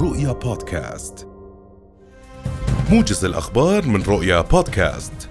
رؤيا 0.00 0.32
بودكاست 0.32 1.28
موجز 2.90 3.24
الأخبار 3.24 3.86
من 3.86 4.02
رؤيا 4.02 4.40
بودكاست 4.40 5.30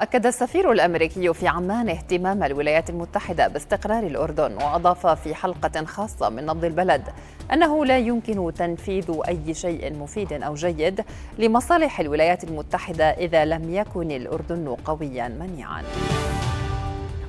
أكد 0.00 0.26
السفير 0.26 0.72
الأمريكي 0.72 1.34
في 1.34 1.48
عمان 1.48 1.88
اهتمام 1.88 2.42
الولايات 2.44 2.90
المتحدة 2.90 3.48
باستقرار 3.48 4.06
الأردن 4.06 4.54
وأضاف 4.54 5.06
في 5.06 5.34
حلقة 5.34 5.84
خاصة 5.84 6.28
من 6.28 6.46
نبض 6.46 6.64
البلد 6.64 7.02
أنه 7.52 7.84
لا 7.84 7.98
يمكن 7.98 8.52
تنفيذ 8.54 9.20
أي 9.28 9.54
شيء 9.54 9.94
مفيد 9.94 10.32
أو 10.32 10.54
جيد 10.54 11.04
لمصالح 11.38 12.00
الولايات 12.00 12.44
المتحدة 12.44 13.04
إذا 13.04 13.44
لم 13.44 13.74
يكن 13.74 14.10
الأردن 14.10 14.76
قويا 14.84 15.28
منيعا. 15.28 15.82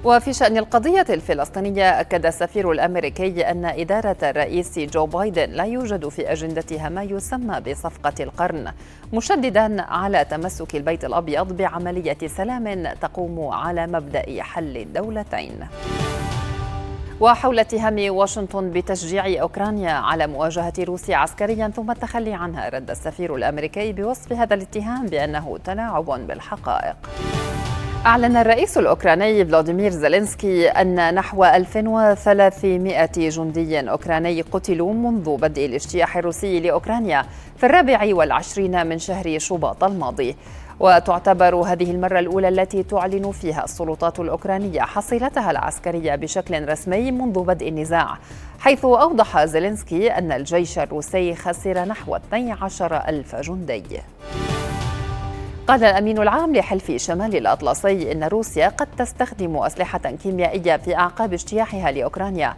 وفي 0.04 0.33
شأن 0.33 0.57
القضية 0.57 1.05
الفلسطينية 1.09 1.99
أكد 1.99 2.25
السفير 2.25 2.71
الأمريكي 2.71 3.51
أن 3.51 3.65
إدارة 3.65 4.15
الرئيس 4.23 4.79
جو 4.79 5.05
بايدن 5.05 5.50
لا 5.50 5.64
يوجد 5.64 6.07
في 6.07 6.32
أجندتها 6.32 6.89
ما 6.89 7.04
يسمى 7.04 7.59
بصفقة 7.59 8.14
القرن 8.19 8.71
مشددا 9.14 9.81
على 9.81 10.25
تمسك 10.25 10.75
البيت 10.75 11.05
الأبيض 11.05 11.57
بعملية 11.57 12.18
سلام 12.28 12.93
تقوم 13.01 13.47
على 13.47 13.87
مبدأ 13.87 14.43
حل 14.43 14.78
الدولتين. 14.78 15.68
وحول 17.20 17.59
اتهام 17.59 18.15
واشنطن 18.15 18.70
بتشجيع 18.70 19.42
أوكرانيا 19.42 19.92
على 19.92 20.28
مواجهة 20.28 20.73
روسيا 20.79 21.17
عسكريا 21.17 21.67
ثم 21.67 21.92
التخلي 21.92 22.33
عنها 22.33 22.70
رد 22.70 22.89
السفير 22.89 23.36
الأمريكي 23.36 23.93
بوصف 23.93 24.33
هذا 24.33 24.54
الاتهام 24.54 25.06
بأنه 25.06 25.57
تلاعب 25.65 26.28
بالحقائق. 26.28 26.95
أعلن 28.06 28.38
الرئيس 28.38 28.78
الأوكراني 28.78 29.46
فلاديمير 29.46 29.92
زيلينسكي 29.92 30.68
أن 30.68 31.16
نحو 31.16 31.46
1300 31.46 33.06
جندي 33.30 33.89
أوكراني 33.89 34.42
قتلوا 34.42 34.94
منذ 34.94 35.38
بدء 35.38 35.66
الاجتياح 35.66 36.17
الروسي 36.17 36.60
لأوكرانيا 36.60 37.26
في 37.58 37.66
الرابع 37.66 38.16
والعشرين 38.16 38.88
من 38.88 39.00
شهر 39.00 39.40
شباط 39.40 39.84
الماضي. 39.84 40.36
وتعتبر 40.80 41.56
هذه 41.56 41.92
المرة 41.92 42.20
الأولى 42.20 42.48
التي 42.48 42.84
تعلن 42.84 43.32
فيها 43.32 43.64
السلطات 43.64 44.20
الأوكرانية 44.20 44.82
حصيلتها 44.82 45.52
العسكرية 45.52 46.16
بشكل 46.16 46.70
رسمي 46.70 47.12
منذ 47.12 47.40
بدء 47.40 47.67
النزاع 47.67 48.17
حيث 48.60 48.86
أوضح 48.86 49.45
زيلينسكي 49.45 50.12
أن 50.12 50.32
الجيش 50.32 50.80
الروسي 50.80 51.36
خسر 51.36 51.86
نحو 51.86 52.16
12 52.16 52.95
ألف 53.08 53.36
جندي. 53.36 54.02
قال 55.67 55.83
الأمين 55.83 56.17
العام 56.19 56.56
لحلف 56.56 56.92
شمال 56.92 57.36
الأطلسي 57.36 58.11
إن 58.11 58.23
روسيا 58.23 58.67
قد 58.67 58.88
تستخدم 58.97 59.58
أسلحة 59.58 60.00
كيميائية 60.00 60.78
في 60.78 60.95
أعقاب 60.95 61.33
اجتياحها 61.33 61.92
لأوكرانيا 61.92 62.53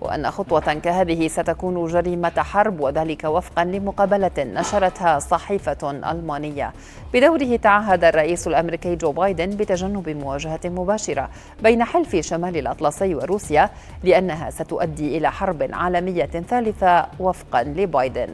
وأن 0.00 0.30
خطوة 0.30 0.74
كهذه 0.74 1.28
ستكون 1.28 1.86
جريمة 1.86 2.32
حرب 2.38 2.80
وذلك 2.80 3.24
وفقا 3.24 3.64
لمقابلة 3.64 4.30
نشرتها 4.38 5.18
صحيفة 5.18 5.90
ألمانية. 5.90 6.72
بدوره 7.14 7.56
تعهد 7.56 8.04
الرئيس 8.04 8.48
الأمريكي 8.48 8.96
جو 8.96 9.12
بايدن 9.12 9.50
بتجنب 9.50 10.08
مواجهة 10.08 10.60
مباشرة 10.64 11.30
بين 11.62 11.84
حلف 11.84 12.16
شمال 12.16 12.56
الأطلسي 12.56 13.14
وروسيا 13.14 13.70
لأنها 14.04 14.50
ستؤدي 14.50 15.18
إلى 15.18 15.30
حرب 15.30 15.68
عالمية 15.72 16.26
ثالثة 16.26 17.06
وفقا 17.20 17.62
لبايدن. 17.62 18.28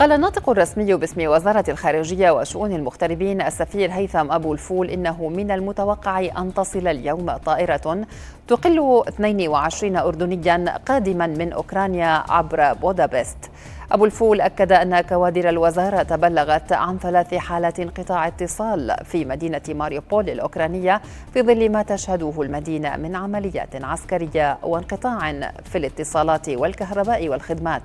قال 0.00 0.12
الناطق 0.12 0.50
الرسمي 0.50 0.94
باسم 0.94 1.28
وزارة 1.28 1.64
الخارجية 1.68 2.30
وشؤون 2.30 2.72
المغتربين 2.72 3.40
السفير 3.42 3.92
هيثم 3.92 4.32
أبو 4.32 4.52
الفول 4.52 4.90
إنه 4.90 5.28
من 5.28 5.50
المتوقع 5.50 6.20
أن 6.38 6.54
تصل 6.54 6.88
اليوم 6.88 7.36
طائرة 7.36 8.04
تقل 8.48 9.02
22 9.08 9.96
أردنيا 9.96 10.78
قادما 10.86 11.26
من 11.26 11.52
أوكرانيا 11.52 12.24
عبر 12.28 12.72
بودابست. 12.72 13.50
أبو 13.92 14.04
الفول 14.04 14.40
أكد 14.40 14.72
أن 14.72 15.00
كوادر 15.00 15.48
الوزارة 15.48 16.16
بلغت 16.16 16.72
عن 16.72 16.98
ثلاث 16.98 17.34
حالات 17.34 17.80
انقطاع 17.80 18.26
اتصال 18.26 18.96
في 19.04 19.24
مدينة 19.24 19.60
ماريوبول 19.68 20.30
الأوكرانية 20.30 21.00
في 21.34 21.42
ظل 21.42 21.72
ما 21.72 21.82
تشهده 21.82 22.32
المدينة 22.38 22.96
من 22.96 23.16
عمليات 23.16 23.84
عسكرية 23.84 24.58
وانقطاع 24.62 25.32
في 25.64 25.78
الاتصالات 25.78 26.48
والكهرباء 26.48 27.28
والخدمات 27.28 27.82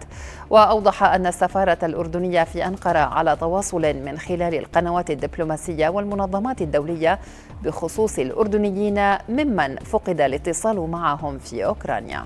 وأوضح 0.50 1.04
أن 1.04 1.26
السفارة 1.28 1.78
الأردنية 1.84 2.44
في 2.44 2.66
أنقرة 2.66 3.00
على 3.00 3.36
تواصل 3.36 3.82
من 3.82 4.18
خلال 4.18 4.56
القنوات 4.56 5.12
الدبلوماسية 5.12 5.90
والمنظمات 5.90 6.62
الدولية 6.62 7.20
بخصوص 7.64 8.20
الأردنيين 8.20 9.16
ممن 9.30 9.76
فقد 9.76 10.22
الاتصال 10.22 10.80
معهم 10.80 11.38
في 11.38 11.66
أوكرانيا. 11.66 12.24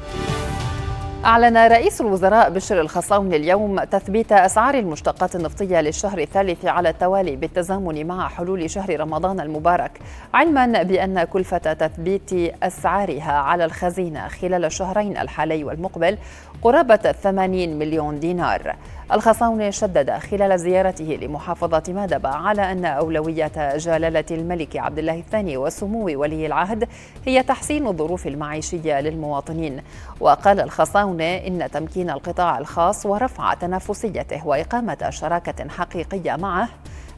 أعلن 1.25 1.57
رئيس 1.57 2.02
الوزراء 2.02 2.50
بشر 2.50 2.81
الخصاون 2.81 3.34
اليوم 3.34 3.84
تثبيت 3.84 4.31
أسعار 4.31 4.75
المشتقات 4.75 5.35
النفطية 5.35 5.81
للشهر 5.81 6.19
الثالث 6.19 6.66
على 6.66 6.90
التوالي 6.90 7.35
بالتزامن 7.35 8.07
مع 8.07 8.28
حلول 8.28 8.69
شهر 8.69 9.00
رمضان 9.00 9.40
المبارك 9.40 10.00
علما 10.34 10.84
بأن 10.84 11.24
كلفة 11.24 11.57
تثبيت 11.57 12.34
أسعارها 12.63 13.31
على 13.31 13.66
الخزينة 13.66 14.28
خلال 14.28 14.66
الشهرين 14.66 15.18
الحالي 15.18 15.63
والمقبل 15.63 16.18
قرابة 16.62 16.96
80 16.96 17.80
مليون 17.80 18.19
دينار. 18.19 18.75
الخصاون 19.12 19.72
شدد 19.72 20.12
خلال 20.12 20.59
زيارته 20.59 21.20
لمحافظة 21.22 21.84
مادبة 21.94 22.30
على 22.30 22.72
أن 22.72 22.86
أولوية 22.86 23.78
جلالة 23.78 24.25
الملك 24.31 24.78
عبد 24.78 25.00
الله 25.00 25.20
الثاني 25.20 25.58
وسمو 25.58 26.06
ولي 26.06 26.46
العهد 26.46 26.88
هي 27.25 27.44
تحسين 27.44 27.88
الظروف 27.88 28.28
المعيشية 28.28 29.02
للمواطنين. 29.02 29.81
وقال 30.19 30.59
الخصاون 30.59 31.22
إن 31.22 31.72
تمكين 31.72 32.09
القطاع 32.09 32.58
الخاص 32.58 33.06
ورفع 33.06 33.53
تنافسيته 33.53 34.48
وإقامة 34.48 35.09
شراكة 35.09 35.69
حقيقية 35.69 36.36
معه 36.36 36.69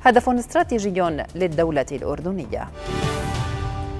هدف 0.04 0.30
استراتيجي 0.30 1.02
للدولة 1.36 1.86
الأردنية. 1.92 2.68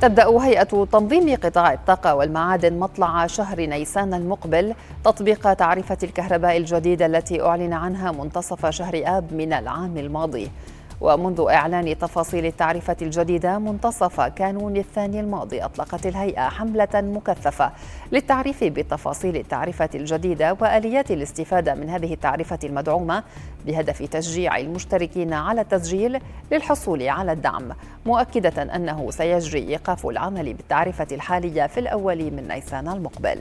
تبدأ 0.02 0.30
هيئة 0.30 0.88
تنظيم 0.92 1.36
قطاع 1.36 1.74
الطاقة 1.74 2.16
والمعادن 2.16 2.80
مطلع 2.80 3.28
شهر 3.28 3.62
نيسان 3.62 4.14
المقبل 4.14 4.74
تطبيق 5.04 5.54
تعرفة 5.54 5.98
الكهرباء 6.04 6.58
الجديدة 6.58 7.06
التي 7.06 7.42
أعلن 7.42 7.74
عنها 7.74 8.12
منتصف 8.12 8.66
شهر 8.66 9.04
آب 9.06 9.34
من 9.34 9.54
العام 9.54 9.98
الماضي. 9.98 10.52
ومنذ 11.02 11.46
إعلان 11.50 11.98
تفاصيل 11.98 12.46
التعرفة 12.46 12.98
الجديدة 13.02 13.60
منتصف 13.60 14.22
كانون 14.22 14.78
الثاني 14.78 15.20
الماضي 15.20 15.62
أطلقت 15.62 16.06
الهيئة 16.06 16.50
حملة 16.50 16.88
مكثفة 16.94 17.72
للتعريف 18.12 18.64
بتفاصيل 18.64 19.36
التعرفة 19.36 19.90
الجديدة 19.96 20.58
وآليات 20.62 21.12
الاستفادة 21.12 21.76
من 21.76 21.90
هذه 21.90 22.14
التعرفة 22.14 22.60
المدعومة 22.64 23.24
بهدف 23.66 24.02
تشجيع 24.02 24.58
المشتركين 24.58 25.34
على 25.34 25.62
التسجيل 25.62 26.20
للحصول 26.52 27.10
على 27.10 27.32
الدعم 27.32 27.70
مؤكدة 28.06 28.76
أنه 28.76 29.12
سيجري 29.12 29.70
إيقاف 29.70 30.08
العمل 30.08 30.54
بالتعرفة 30.54 31.08
الحالية 31.12 31.68
في 31.68 31.80
الأول 31.80 32.32
من 32.32 32.48
نيسان 32.48 32.88
المقبل. 32.88 33.38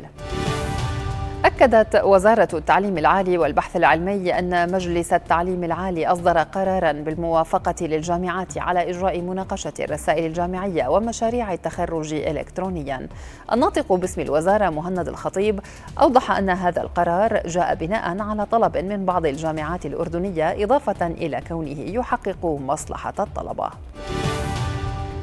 أكدت 1.45 1.97
وزارة 2.05 2.49
التعليم 2.55 2.99
العالي 2.99 3.39
والبحث 3.39 3.77
العلمي 3.77 4.39
أن 4.39 4.73
مجلس 4.73 5.13
التعليم 5.13 5.65
العالي 5.65 6.07
أصدر 6.07 6.39
قرارا 6.39 6.93
بالموافقة 6.93 7.75
للجامعات 7.81 8.59
على 8.59 8.91
إجراء 8.91 9.21
مناقشة 9.21 9.73
الرسائل 9.81 10.27
الجامعية 10.27 10.89
ومشاريع 10.89 11.53
التخرج 11.53 12.15
إلكترونيا. 12.15 13.09
الناطق 13.53 13.93
باسم 13.93 14.21
الوزارة 14.21 14.71
مهند 14.71 15.09
الخطيب 15.09 15.61
أوضح 16.01 16.31
أن 16.31 16.51
هذا 16.51 16.83
القرار 16.83 17.41
جاء 17.47 17.75
بناء 17.75 18.21
على 18.21 18.47
طلب 18.47 18.77
من 18.77 19.05
بعض 19.05 19.27
الجامعات 19.27 19.87
الأردنية 19.87 20.65
إضافة 20.65 21.07
إلى 21.07 21.41
كونه 21.49 21.81
يحقق 21.81 22.45
مصلحة 22.45 23.15
الطلبة. 23.19 23.71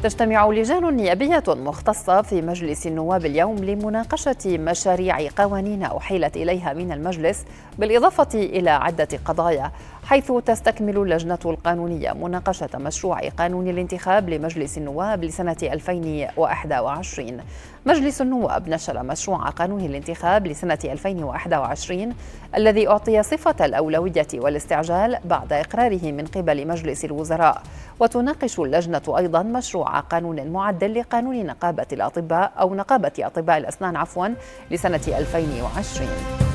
تجتمع 0.03 0.49
لجان 0.49 0.95
نيابية 0.95 1.43
مختصة 1.47 2.21
في 2.21 2.41
مجلس 2.41 2.87
النواب 2.87 3.25
اليوم 3.25 3.57
لمناقشة 3.57 4.35
مشاريع 4.45 5.29
قوانين 5.37 5.83
أحيلت 5.83 6.37
إليها 6.37 6.73
من 6.73 6.91
المجلس 6.91 7.45
بالإضافة 7.79 8.27
إلى 8.33 8.69
عدة 8.69 9.07
قضايا. 9.25 9.71
حيث 10.07 10.31
تستكمل 10.31 10.97
اللجنة 10.97 11.39
القانونية 11.45 12.13
مناقشة 12.13 12.69
مشروع 12.75 13.29
قانون 13.29 13.67
الانتخاب 13.67 14.29
لمجلس 14.29 14.77
النواب 14.77 15.23
لسنة 15.23 15.57
2021 15.63 17.37
مجلس 17.85 18.21
النواب 18.21 18.69
نشر 18.69 19.03
مشروع 19.03 19.49
قانون 19.49 19.81
الانتخاب 19.81 20.47
لسنة 20.47 20.79
2021 20.83 22.13
الذي 22.55 22.87
أعطي 22.87 23.23
صفة 23.23 23.65
الأولوية 23.65 24.27
والاستعجال 24.33 25.17
بعد 25.25 25.53
إقراره 25.53 26.11
من 26.11 26.25
قبل 26.25 26.67
مجلس 26.67 27.05
الوزراء. 27.05 27.61
وتناقش 27.99 28.59
اللجنة 28.59 29.01
أيضا 29.17 29.43
مشروع 29.43 29.99
قانون 29.99 30.47
معدل 30.47 30.99
لقانون 30.99 31.45
نقابة 31.45 31.87
الأطباء 31.93 32.51
أو 32.59 32.75
نقابة 32.75 33.11
أطباء 33.19 33.57
الأسنان 33.57 33.95
عفوا 33.95 34.27
لسنة 34.71 35.01
2020 35.07 36.46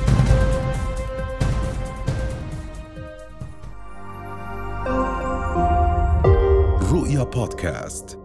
رؤيا 7.12 7.24
بودكاست 7.24 8.21